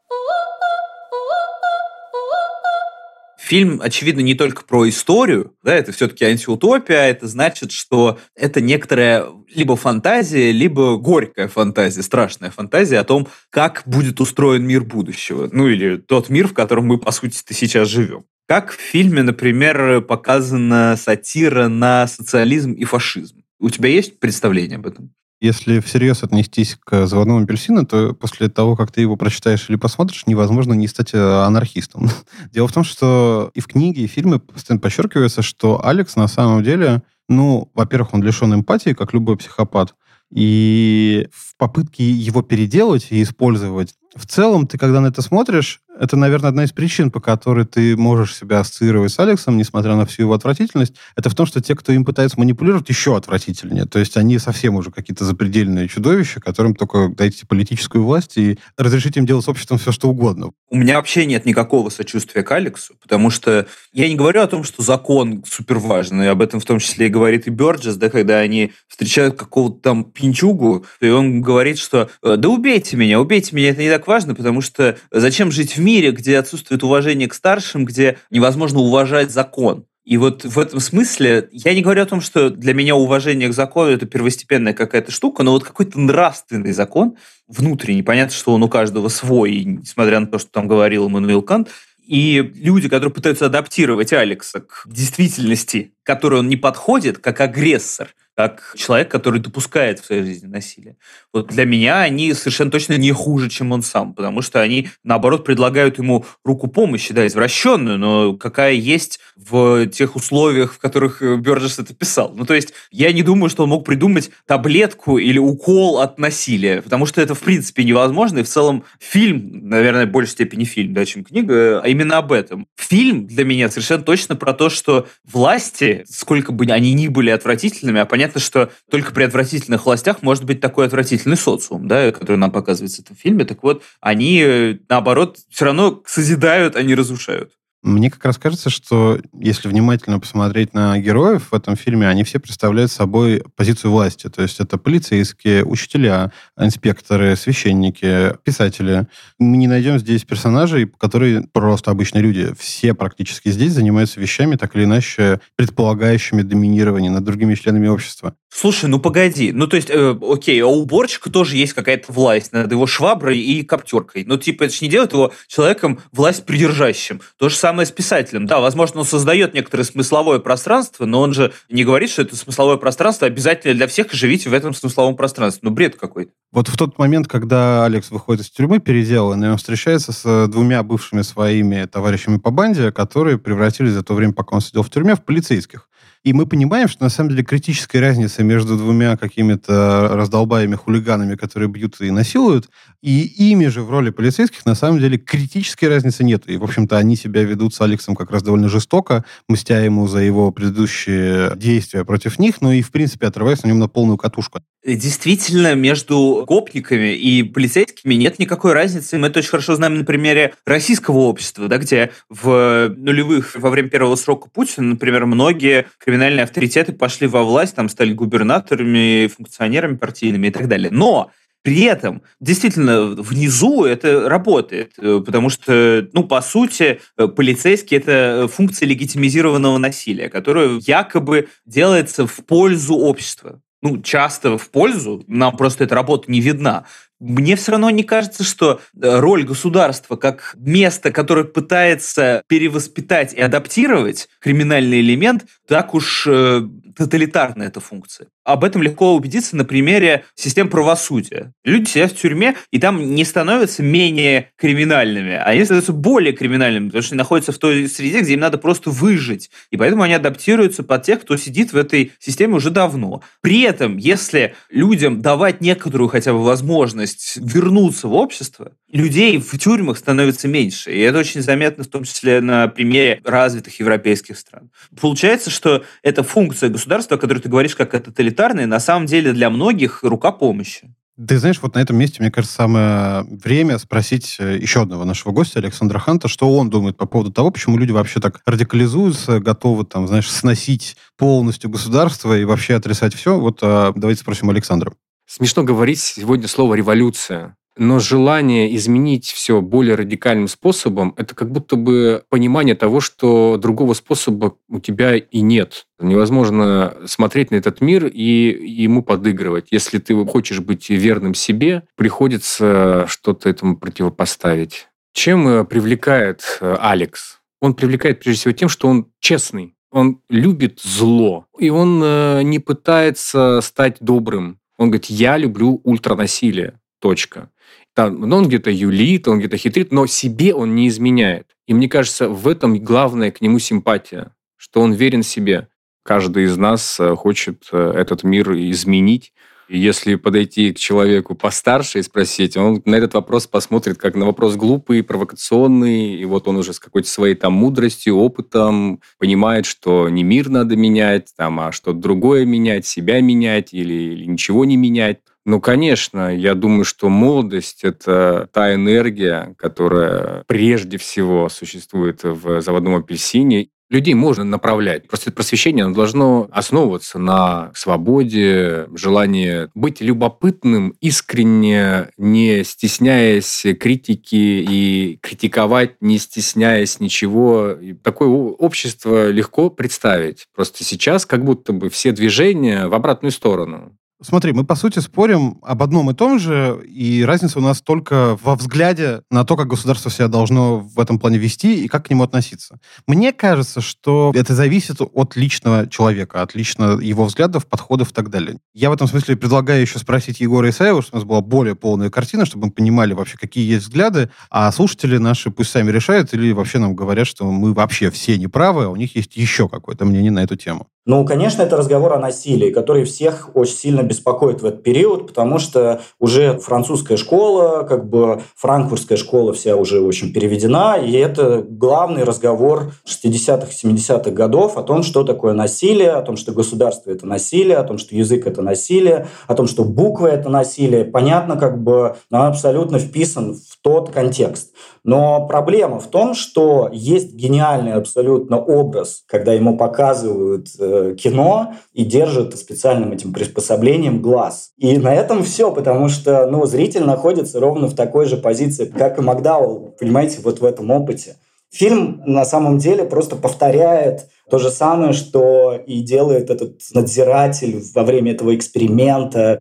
[3.48, 9.26] Фильм, очевидно, не только про историю, да, это все-таки антиутопия, это значит, что это некоторая
[9.54, 15.50] либо фантазия, либо горькая фантазия, страшная фантазия о том, как будет устроен мир будущего.
[15.52, 18.26] Ну или тот мир, в котором мы, по сути сейчас живем.
[18.48, 23.44] Как в фильме, например, показана сатира на социализм и фашизм.
[23.60, 25.14] У тебя есть представление об этом?
[25.39, 30.26] Если всерьез отнестись к «Заводному апельсину», то после того, как ты его прочитаешь или посмотришь,
[30.26, 32.10] невозможно не стать э, анархистом.
[32.52, 36.28] Дело в том, что и в книге, и в фильме постоянно подчеркивается, что Алекс на
[36.28, 39.93] самом деле, ну, во-первых, он лишен эмпатии, как любой психопат,
[40.32, 46.15] и в попытке его переделать и использовать, в целом, ты когда на это смотришь, это,
[46.15, 50.24] наверное, одна из причин, по которой ты можешь себя ассоциировать с Алексом, несмотря на всю
[50.24, 53.86] его отвратительность, это в том, что те, кто им пытается манипулировать, еще отвратительнее.
[53.86, 59.20] То есть они совсем уже какие-то запредельные чудовища, которым только дайте политическую власть и разрешите
[59.20, 60.52] им делать с обществом все, что угодно.
[60.70, 64.63] У меня вообще нет никакого сочувствия к Алексу, потому что я не говорю о том,
[64.63, 68.38] что закон супер важный, об этом в том числе и говорит и Бёрджес, да, когда
[68.38, 73.70] они встречают какого-то там пинчугу, и он говорит, что «Э, да убейте меня, убейте меня,
[73.70, 77.86] это не так важно, потому что зачем жить в мире, где отсутствует уважение к старшим,
[77.86, 79.86] где невозможно уважать закон.
[80.04, 83.54] И вот в этом смысле я не говорю о том, что для меня уважение к
[83.54, 88.70] закону это первостепенная какая-то штука, но вот какой-то нравственный закон, внутренний, понятно, что он у
[88.70, 91.70] каждого свой, несмотря на то, что там говорил Эммануил Кант,
[92.06, 98.76] и люди, которые пытаются адаптировать Алекса к действительности, которой он не подходит, как агрессор– как
[98.76, 100.97] человек, который допускает в своей жизни насилие.
[101.34, 105.43] Вот для меня они совершенно точно не хуже, чем он сам, потому что они, наоборот,
[105.43, 111.38] предлагают ему руку помощи, да, извращенную, но какая есть в тех условиях, в которых э,
[111.38, 112.32] Бёрджес это писал.
[112.36, 116.84] Ну, то есть я не думаю, что он мог придумать таблетку или укол от насилия,
[116.84, 120.93] потому что это, в принципе, невозможно, и в целом фильм, наверное, в большей степени фильм,
[120.93, 122.67] да, чем книга, а именно об этом.
[122.76, 128.00] Фильм для меня совершенно точно про то, что власти, сколько бы они ни были отвратительными,
[128.00, 132.38] а понятно, понятно, что только при отвратительных властях может быть такой отвратительный социум, да, который
[132.38, 133.46] нам показывается в этом фильме.
[133.46, 137.54] Так вот, они, э, наоборот, все равно созидают, а не разрушают.
[137.84, 142.40] Мне как раз кажется, что если внимательно посмотреть на героев в этом фильме, они все
[142.40, 144.30] представляют собой позицию власти.
[144.30, 149.08] То есть это полицейские, учителя, инспекторы, священники, писатели.
[149.38, 152.54] Мы не найдем здесь персонажей, которые просто обычные люди.
[152.58, 158.34] Все практически здесь занимаются вещами, так или иначе, предполагающими доминирование над другими членами общества.
[158.50, 159.52] Слушай, ну погоди.
[159.52, 163.40] Ну, то есть, э, окей, а у уборщика тоже есть какая-то власть над его шваброй
[163.40, 164.24] и коптеркой.
[164.26, 167.22] Ну, типа, это же не делает его человеком власть придержащим.
[167.38, 168.46] То же самое с писателем.
[168.46, 172.78] Да, возможно, он создает некоторое смысловое пространство, но он же не говорит, что это смысловое
[172.78, 175.62] пространство обязательно для всех, и живите в этом смысловом пространстве.
[175.64, 176.32] Ну, бред какой-то.
[176.52, 181.22] Вот в тот момент, когда Алекс выходит из тюрьмы переделанный, он встречается с двумя бывшими
[181.22, 185.24] своими товарищами по банде, которые превратились за то время, пока он сидел в тюрьме, в
[185.24, 185.90] полицейских.
[186.28, 191.70] И мы понимаем, что на самом деле критическая разница между двумя какими-то раздолбаями, хулиганами, которые
[191.70, 192.70] бьют и насилуют,
[193.02, 196.44] и ими же в роли полицейских на самом деле критической разницы нет.
[196.48, 200.20] И, в общем-то, они себя ведут с Алексом как раз довольно жестоко, мстя ему за
[200.20, 204.60] его предыдущие действия против них, но и, в принципе, отрываясь на нем на полную катушку.
[204.95, 209.17] Действительно между гопниками и полицейскими нет никакой разницы.
[209.17, 213.89] Мы это очень хорошо знаем на примере российского общества, да, где в нулевых, во время
[213.89, 220.47] первого срока Путина, например, многие криминальные авторитеты пошли во власть, там стали губернаторами, функционерами партийными
[220.47, 220.89] и так далее.
[220.91, 221.32] Но
[221.63, 228.47] при этом, действительно, внизу это работает, э, потому что, ну, по сути, э, полицейский– это
[228.50, 235.84] функция легитимизированного насилия, которая якобы делается в пользу общества ну, часто в пользу, нам просто
[235.84, 236.86] эта работа не видна.
[237.20, 243.42] Мне все равно не кажется, что э, роль государства как место, которое пытается перевоспитать и
[243.42, 246.62] адаптировать криминальный элемент, так уж э,
[246.96, 248.28] тоталитарная эта функция.
[248.44, 251.54] Об этом легко убедиться на примере систем правосудия.
[251.64, 256.88] Люди сидят в тюрьме, и там не становятся менее криминальными, а они становятся более криминальными,
[256.88, 259.50] потому что они находятся в той среде, где им надо просто выжить.
[259.70, 263.22] И поэтому они адаптируются под тех, кто сидит в этой системе уже давно.
[263.42, 267.07] При этом, если людям давать некоторую хотя бы возможность
[267.38, 270.91] вернуться в общество, людей в тюрьмах становится меньше.
[270.91, 274.70] И это очень заметно, в том числе на примере развитых европейских стран.
[275.00, 279.34] Получается, что эта функция государства, о которой ты говоришь как о тоталитарной, на самом деле
[279.34, 280.89] для многих рука помощи.
[281.26, 285.32] Ты знаешь, вот на этом месте, мне кажется, самое время спросить э, еще одного нашего
[285.32, 289.84] гостя, Александра Ханта, что он думает по поводу того, почему люди вообще так радикализуются, готовы
[289.84, 293.39] там, знаешь, сносить полностью государство и вообще отрицать все.
[293.39, 294.93] Вот а, давайте спросим Александра.
[295.28, 297.58] Смешно говорить сегодня слово «революция».
[297.80, 303.94] Но желание изменить все более радикальным способом, это как будто бы понимание того, что другого
[303.94, 305.86] способа у тебя и нет.
[306.00, 309.68] Невозможно смотреть на этот мир и ему подыгрывать.
[309.70, 314.88] Если ты хочешь быть верным себе, приходится что-то этому противопоставить.
[315.13, 317.40] Чем э, привлекает э, Алекс?
[317.60, 319.76] Он привлекает прежде всего тем, что он честный.
[319.92, 324.60] Он любит зло, и он э, не пытается стать добрым.
[324.78, 326.80] Он говорит, я люблю ультранасилие.
[327.00, 327.52] Точка.
[327.94, 331.56] Там, ну, он где-то юлит, он где-то хитрит, но себе он не изменяет.
[331.68, 335.68] И мне кажется, в этом главная к нему симпатия, что он верен себе.
[336.04, 339.34] Каждый из нас э, хочет э, этот мир изменить.
[339.70, 344.56] Если подойти к человеку постарше и спросить, он на этот вопрос посмотрит как на вопрос
[344.56, 350.24] глупый, провокационный, и вот он уже с какой-то своей там мудростью, опытом понимает, что не
[350.24, 355.20] мир надо менять, там, а что-то другое менять, себя менять или, или ничего не менять.
[355.48, 362.96] Ну, конечно, я думаю, что молодость– это та энергия, которая прежде всего существует в заводном
[362.96, 363.70] апельсине.
[363.89, 365.08] Людей можно направлять.
[365.08, 375.19] Просто просвещение оно должно основываться на свободе, желании быть любопытным, искренне, не стесняясь критики и
[375.21, 377.71] критиковать, не стесняясь ничего.
[377.71, 380.47] И такое общество легко представить.
[380.54, 383.97] Просто сейчас как будто бы все движения в обратную сторону.
[384.20, 388.36] Смотри, мы, по сути, спорим об одном и том же, и разница у нас только
[388.42, 392.10] во взгляде на то, как государство себя должно в этом плане вести и как к
[392.10, 392.80] нему относиться.
[393.06, 398.32] Мне кажется, что это зависит от личного человека, от лично его взглядов, подходов и так
[398.32, 398.58] далее.
[398.74, 402.10] Я в этом смысле предлагаю еще спросить Егора Исаева, чтобы у нас была более полная
[402.10, 406.52] картина, чтобы мы понимали вообще, какие есть взгляды, а слушатели наши пусть сами решают или
[406.54, 410.32] вообще нам говорят, что мы вообще все неправы, а у них есть еще какое-то мнение
[410.32, 410.88] на эту тему.
[411.08, 415.58] Ну, конечно, это разговор о насилии, который всех очень сильно беспокоит в этот период, потому
[415.58, 421.65] что уже французская школа, как бы франкфуртская школа вся уже, в общем, переведена, и это
[421.65, 427.26] главный разговор 60-х, 70-х годов о том, что такое насилие, о том, что государство– это
[427.26, 431.06] насилие, о том, что язык– это насилие, о том, что буквы– это насилие.
[431.06, 434.74] Понятно, как бы он абсолютно вписан в тот контекст.
[435.06, 442.06] Но проблема в том, что есть гениальный абсолютно образ, когда ему показывают э, кино и
[442.06, 444.72] держат специальным этим приспособлением глаз.
[444.78, 449.18] И на этом все, потому что ну, зритель находится ровно в такой же позиции, как
[449.18, 451.36] и Макдауэлл, понимаете, вот в этом опыте.
[451.70, 458.04] Фильм на самом деле просто повторяет то же самое, что и делает этот надзиратель во
[458.04, 459.60] время этого эксперимента.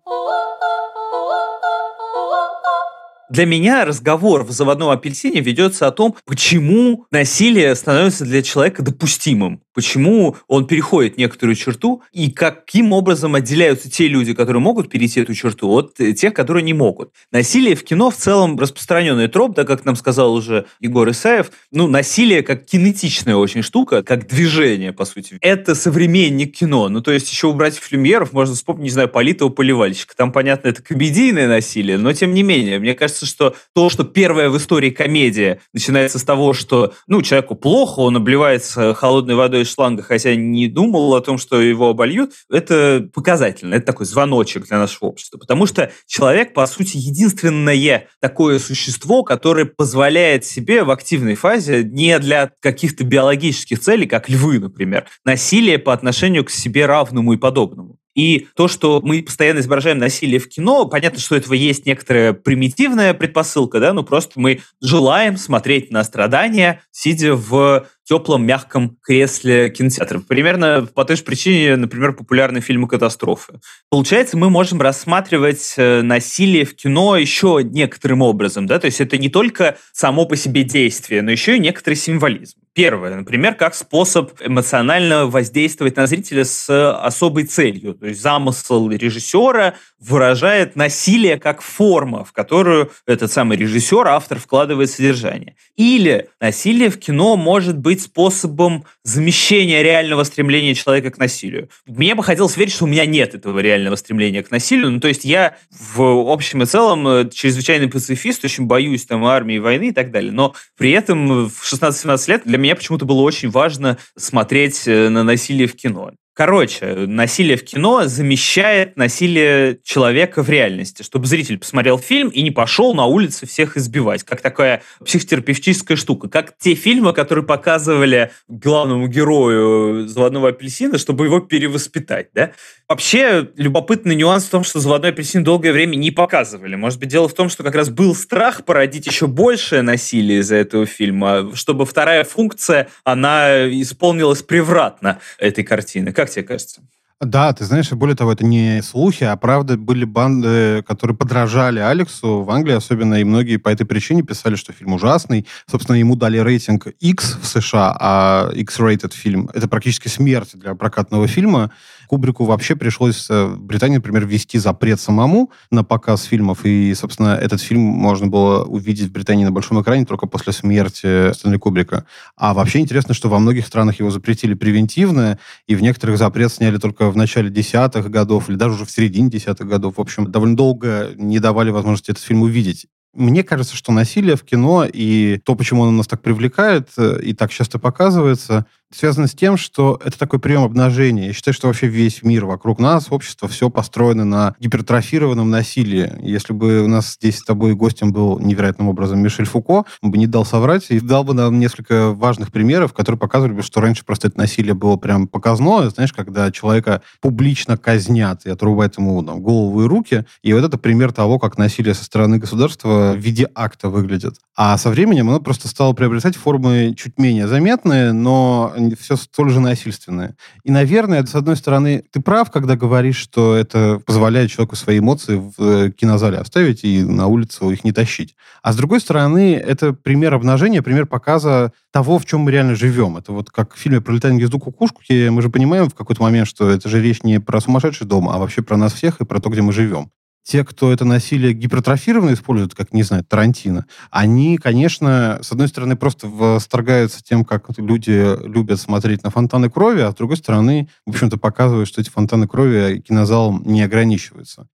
[3.29, 9.63] Для меня разговор в заводном апельсине ведется о том, почему насилие становится для человека допустимым,
[9.75, 15.35] почему он переходит некоторую черту и каким образом отделяются те люди, которые могут перейти эту
[15.35, 17.11] черту, от тех, которые не могут.
[17.33, 21.89] Насилие в кино в целом распространенный троп, да, как нам сказал уже Егор Исаев, ну,
[21.89, 25.39] насилие как кинетичная очень штука, как движение, по сути.
[25.41, 26.89] Это современник кино.
[26.89, 30.15] Ну, то есть еще у братьев Люмьеров можно вспомнить, не знаю, Политого поливальщика.
[30.15, 34.05] Там, понятно, это комедийное насилие, но тем не менее, мне кажется, кажется, что то, что
[34.05, 39.63] первая в истории комедия начинается с того, что, ну, человеку плохо, он обливается холодной водой
[39.63, 44.67] из шланга, хотя не думал о том, что его обольют, это показательно, это такой звоночек
[44.67, 45.39] для нашего общества.
[45.39, 52.19] Потому что человек, по сути, единственное такое существо, которое позволяет себе в активной фазе не
[52.19, 57.99] для каких-то биологических целей, как львы, например, насилие по отношению к себе равному и подобному.
[58.17, 63.13] И то, что мы постоянно изображаем насилие в кино, понятно, что этого есть некоторая примитивная
[63.13, 70.21] предпосылка, да, ну просто мы желаем смотреть на страдания, сидя в теплом, мягком кресле кинотеатра.
[70.21, 73.61] Примерно по той же причине, например, популярны фильмы катастрофы.
[73.91, 79.19] Получается, мы можем рассматривать э, насилие в кино еще некоторым образом, да, то есть это
[79.19, 82.59] не только само по себе действие, но еще и некоторый символизм.
[82.77, 87.95] Первое, например, как способ эмоционально воздействовать на зрителя с особой целью.
[87.95, 94.91] То есть замысел режиссера выражает насилие как форма, в которую этот самый режиссер, автор вкладывает
[94.91, 95.57] содержание.
[95.77, 101.71] Или насилие в кино может быть способом замещения реального стремления человека к насилию.
[101.87, 104.91] Мне бы хотелось верить, что у меня нет этого реального стремления к насилию.
[104.91, 109.57] Ну, то есть я в общем и целом э, чрезвычайный пацифист, очень боюсь там армии,
[109.57, 110.31] войны и так далее.
[110.31, 115.23] Но при этом в 16-17 лет для меня почему-то было очень важно смотреть э, на
[115.23, 116.13] насилие в кино.
[116.37, 122.51] Короче, насилие в кино замещает насилие человека в реальности, чтобы зритель посмотрел фильм и не
[122.51, 129.09] пошел на улице всех избивать, как такая психотерапевтическая штука, как те фильмы, которые показывали главному
[129.09, 132.53] герою «Заводного апельсина», чтобы его перевоспитать, да?
[132.89, 136.77] Вообще, любопытный нюанс в том, что «Заводной апельсин» долгое время не показывали.
[136.77, 140.55] Может быть, дело в том, что как раз был страх породить еще большее насилие из-за
[140.55, 146.13] этого фильма, чтобы вторая функция, она исполнилась превратно этой картины.
[146.13, 146.83] Как тебе кажется?
[147.21, 152.43] Да, ты знаешь, более того, это не слухи, а правда были банды, которые подражали Алексу
[152.43, 155.47] в Англии, особенно и многие по этой причине писали, что фильм ужасный.
[155.69, 161.27] Собственно, ему дали рейтинг X в США, а X-rated фильм— это практически смерть для прокатного
[161.27, 161.73] фильма.
[162.07, 167.35] Кубрику вообще пришлось э, в Британии, например, ввести запрет самому на показ фильмов, и, собственно,
[167.35, 172.07] этот фильм можно было увидеть в Британии на большом экране только после смерти Стэнли Кубрика.
[172.37, 176.79] А вообще интересно, что во многих странах его запретили превентивно, и в некоторых запрет сняли
[176.79, 179.97] только в начале десятых годов, или даже уже в середине десятых годов.
[179.97, 182.87] В общем, довольно долго не давали возможности этот фильм увидеть.
[183.17, 187.33] Мне кажется, что насилие в кино и то, почему оно нас так привлекает э, и
[187.33, 191.29] так часто показывается, связано с тем, что это такой прием обнажения.
[191.29, 196.13] Я считаю, что вообще весь мир вокруг нас, общество, все построено на гипертрофированном насилии.
[196.23, 200.19] Если бы у нас здесь с тобой гостем был невероятным образом Мишель Фуко, он бы
[200.19, 204.05] не дал соврать и дал бы нам несколько важных примеров, которые показывали бы, что раньше
[204.05, 209.41] просто это насилие было прям показное, знаешь, когда человека публично казнят и отрубают ему там,
[209.41, 210.25] голову и руки.
[210.43, 214.37] И вот это пример того, как насилие со стороны государства в виде акта выглядит.
[214.57, 219.61] А со временем оно просто стало приобретать формы чуть менее заметные, но все столь же
[219.61, 220.37] насильственное.
[220.65, 225.37] И, наверное, с одной стороны, ты прав, когда говоришь, что это позволяет человеку свои эмоции
[225.37, 228.35] в э, кинозале оставить и на улицу их не тащить.
[228.63, 233.17] А с другой стороны, это пример обнажения, пример показа того, в чем мы реально живем.
[233.17, 236.49] Это вот как в фильме про летание гнезду кукушки, мы же понимаем в какой-то момент,
[236.49, 239.41] что это же речь не про сумасшедший дом, а вообще про нас всех и про
[239.41, 240.11] то, где мы живем
[240.47, 245.97] те, кто это насилие гипертрофированно использует, как, не знаю, Тарантино, они, конечно, с одной стороны,
[245.97, 251.11] просто восторгаются тем, как люди любят смотреть на фонтаны крови, а с другой стороны, в
[251.11, 254.69] общем-то, показывают, что эти фонтаны крови кинозалом не ограничиваются.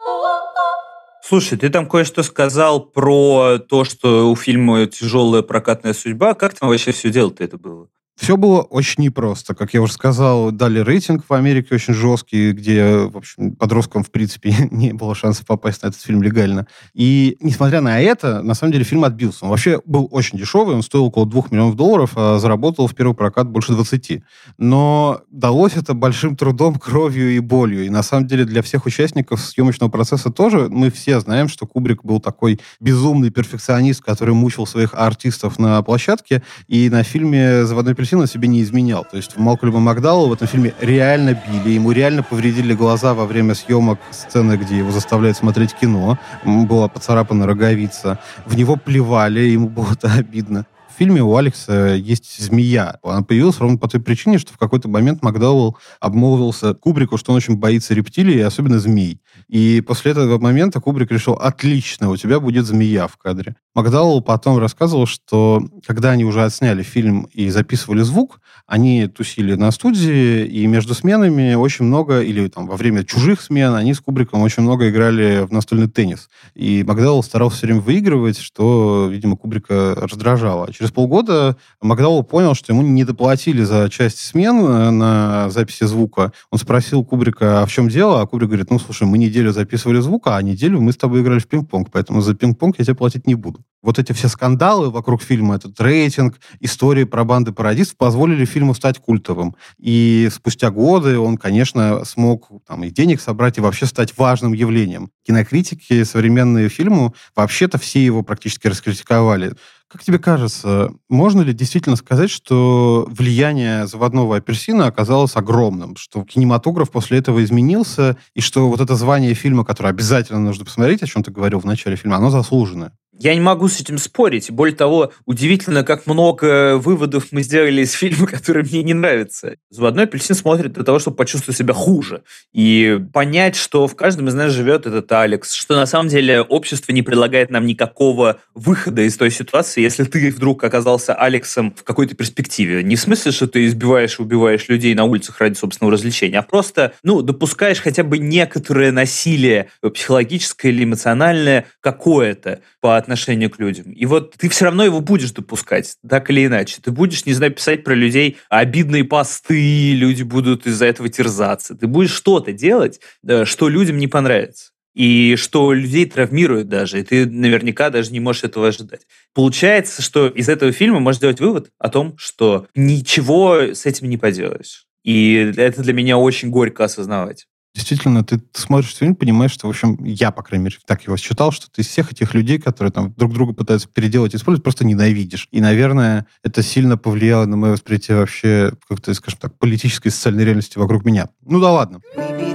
[1.24, 6.34] Слушай, ты там кое-что сказал про то, что у фильма тяжелая прокатная судьба.
[6.34, 7.88] Как там вообще все дело-то это было?
[8.16, 9.54] Все было очень непросто.
[9.54, 14.10] Как я уже сказал, дали рейтинг в Америке очень жесткий, где, в общем, подросткам, в
[14.10, 16.66] принципе, не было шансов попасть на этот фильм легально.
[16.94, 19.44] И, несмотря на это, на самом деле фильм отбился.
[19.44, 23.14] Он вообще был очень дешевый, он стоил около 2 миллионов долларов, а заработал в первый
[23.14, 24.22] прокат больше 20.
[24.58, 27.84] Но далось это большим трудом, кровью и болью.
[27.86, 32.04] И, на самом деле, для всех участников съемочного процесса тоже мы все знаем, что Кубрик
[32.04, 38.11] был такой безумный перфекционист, который мучил своих артистов на площадке, и на фильме «Заводной апельсин»
[38.12, 39.06] Тарантино себе не изменял.
[39.10, 43.54] То есть Малкольма Макдауэлла в этом фильме реально били, ему реально повредили глаза во время
[43.54, 46.18] съемок сцены, где его заставляют смотреть кино.
[46.44, 48.18] Была поцарапана роговица.
[48.44, 50.66] В него плевали, ему было это обидно
[51.02, 53.00] фильме у Алекса есть змея.
[53.02, 57.38] Она появилась ровно по той причине, что в какой-то момент Макдауэлл обмолвился Кубрику, что он
[57.38, 59.20] очень боится рептилий, и особенно змей.
[59.48, 63.56] И после этого момента Кубрик решил, отлично, у тебя будет змея в кадре.
[63.74, 68.40] Макдауэлл потом рассказывал, что когда они уже отсняли фильм и записывали звук,
[68.72, 73.74] они тусили на студии, и между сменами очень много, или там во время чужих смен,
[73.74, 76.30] они с Кубриком очень много играли в настольный теннис.
[76.54, 80.72] И Макдауэлл старался все время выигрывать, что, видимо, Кубрика раздражало.
[80.72, 86.32] Через полгода Макдауэлл понял, что ему не доплатили за часть смен э, на записи звука.
[86.50, 88.22] Он спросил Кубрика, а в чем дело?
[88.22, 91.40] А Кубрик говорит, ну, слушай, мы неделю записывали звук, а неделю мы с тобой играли
[91.40, 95.22] в пинг-понг, поэтому за пинг-понг я тебе платить не буду вот эти все скандалы вокруг
[95.22, 99.56] фильма, этот рейтинг, истории про банды пародистов позволили фильму стать культовым.
[99.78, 105.10] И спустя годы он, конечно, смог там, и денег собрать, и вообще стать важным явлением.
[105.26, 109.54] Кинокритики современные фильму вообще-то все его практически раскритиковали.
[109.92, 116.90] Как тебе кажется, можно ли действительно сказать, что влияние заводного апельсина оказалось огромным, что кинематограф
[116.90, 121.22] после этого изменился, и что вот это звание фильма, которое обязательно нужно посмотреть, о чем
[121.22, 122.92] ты говорил в начале фильма, оно заслуженное?
[123.22, 124.50] Я не могу с этим спорить.
[124.50, 129.56] Более того, удивительно, как много выводов мы сделали из фильма, который мне не нравится.
[129.70, 132.22] Заводной апельсин смотрит для того, чтобы почувствовать себя хуже.
[132.52, 136.90] И понять, что в каждом из нас живет этот Алекс, что на самом деле общество
[136.90, 142.14] не предлагает нам никакого выхода из той ситуации, если ты вдруг оказался Алексом в какой-то
[142.14, 142.82] перспективе.
[142.82, 146.42] Не в смысле, что ты избиваешь и убиваешь людей на улицах ради собственного развлечения, а
[146.42, 153.92] просто, ну, допускаешь хотя бы некоторое насилие психологическое или эмоциональное какое-то по отношению к людям.
[153.92, 156.78] И вот ты все равно его будешь допускать, так или иначе.
[156.82, 161.74] Ты будешь, не знаю, писать про людей обидные посты, люди будут из-за этого терзаться.
[161.74, 163.00] Ты будешь что-то делать,
[163.44, 168.44] что людям не понравится и что людей травмирует даже, и ты наверняка даже не можешь
[168.44, 169.02] этого ожидать.
[169.34, 174.16] Получается, что из этого фильма можно сделать вывод о том, что ничего с этим не
[174.16, 174.86] поделаешь.
[175.04, 180.02] И это для меня очень горько осознавать действительно, ты, смотришь фильм, понимаешь, что, в общем,
[180.04, 183.12] я, по крайней мере, так его считал, что ты из всех этих людей, которые там
[183.14, 185.48] друг друга пытаются переделать, использовать, просто ненавидишь.
[185.50, 190.44] И, наверное, это сильно повлияло на мое восприятие вообще, как-то, скажем так, политической и социальной
[190.44, 191.28] реальности вокруг меня.
[191.44, 192.00] Ну да ладно.
[192.16, 192.51] Выбери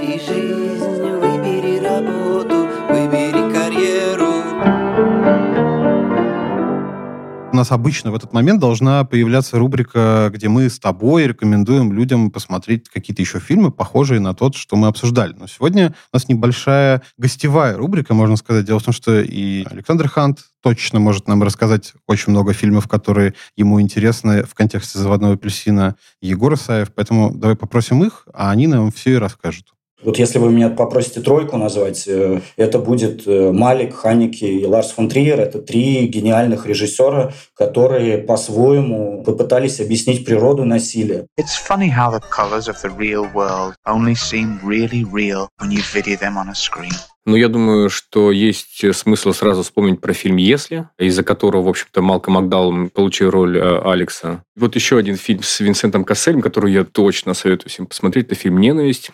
[7.58, 12.88] нас обычно в этот момент должна появляться рубрика, где мы с тобой рекомендуем людям посмотреть
[12.88, 15.34] какие-то еще фильмы, похожие на тот, что мы обсуждали.
[15.38, 18.64] Но сегодня у нас небольшая гостевая рубрика, можно сказать.
[18.64, 23.34] Дело в том, что и Александр Хант точно может нам рассказать очень много фильмов, которые
[23.56, 26.92] ему интересны в контексте «Заводного апельсина» Егор Исаев.
[26.94, 29.74] Поэтому давай попросим их, а они нам все и расскажут.
[30.02, 34.92] Вот если вы меня попросите тройку назвать, э, это будет э, Малик, Ханики и Ларс
[34.92, 35.40] фон Триер.
[35.40, 41.26] Это три гениальных режиссера, которые по-своему попытались объяснить природу насилия.
[41.36, 45.82] It's funny how the colors of the real world only seem really real when you
[45.92, 46.92] video them on a screen.
[47.28, 52.00] Но я думаю, что есть смысл сразу вспомнить про фильм «Если», из-за которого, в общем-то,
[52.00, 54.44] Малком Макдаул получил роль э, Алекса.
[54.56, 58.58] Вот еще один фильм с Винсентом Касселем, который я точно советую всем посмотреть, это фильм
[58.60, 59.10] «Ненависть».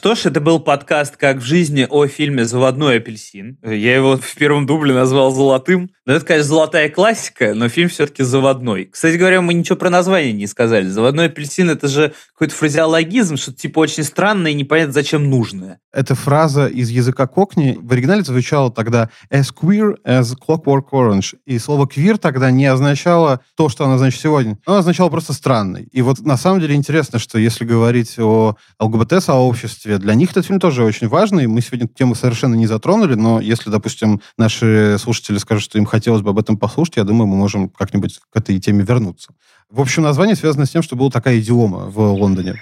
[0.00, 3.58] Что ж, это был подкаст «Как в жизни» о фильме «Заводной апельсин».
[3.62, 5.90] Я его в первом дубле назвал «Золотым».
[6.06, 8.86] Но это, конечно, золотая классика, но фильм все-таки заводной.
[8.86, 10.88] Кстати говоря, мы ничего про название не сказали.
[10.88, 15.80] «Заводной апельсин»— это же какой-то фразеологизм, что-то типа очень странное и непонятно зачем нужное.
[15.92, 21.34] Эта фраза из языка кокни в оригинале звучала тогда «as queer as clockwork orange».
[21.44, 24.58] И слово «queer» тогда не означало то, что оно значит сегодня.
[24.64, 25.88] Оно означало просто «странный».
[25.92, 29.98] И вот на самом деле интересно, что если говорить о ЛГБТ-сообществе, удовольствие.
[29.98, 31.46] Для них этот фильм тоже очень важный.
[31.46, 35.86] Мы сегодня эту тему совершенно не затронули, но если, допустим, наши слушатели скажут, что им
[35.86, 39.32] хотелось бы об этом послушать, я думаю, мы можем как-нибудь к этой теме вернуться.
[39.70, 42.54] В общем, название связано с тем, что была такая идиома в Лондоне.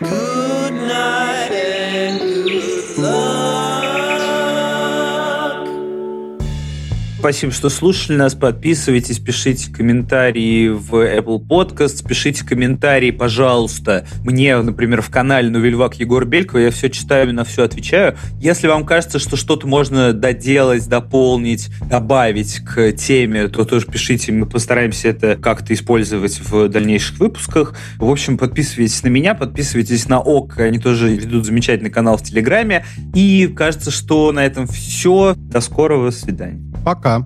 [0.00, 0.49] Good
[7.20, 8.34] Спасибо, что слушали нас.
[8.34, 16.24] Подписывайтесь, пишите комментарии в Apple Podcast, пишите комментарии, пожалуйста, мне, например, в канале Новельвак Егор
[16.24, 16.60] Белькова.
[16.60, 18.16] Я все читаю и на все отвечаю.
[18.40, 24.32] Если вам кажется, что что-то можно доделать, дополнить, добавить к теме, то тоже пишите.
[24.32, 27.74] Мы постараемся это как-то использовать в дальнейших выпусках.
[27.98, 30.60] В общем, подписывайтесь на меня, подписывайтесь на ОК.
[30.60, 32.86] Они тоже ведут замечательный канал в Телеграме.
[33.14, 35.34] И кажется, что на этом все.
[35.36, 36.69] До скорого свидания.
[36.84, 37.24] Пока.